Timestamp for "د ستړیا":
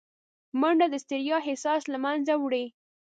0.89-1.37